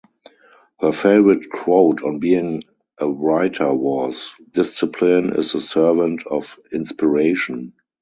Her 0.79 0.91
favorite 0.91 1.51
quote 1.51 2.01
on 2.03 2.17
being 2.17 2.63
a 2.97 3.07
writer 3.07 3.71
was: 3.71 4.33
Discipline 4.49 5.29
is 5.35 5.51
the 5.51 5.61
servant 5.61 6.25
of 6.25 6.57
inspiration. 6.73 7.73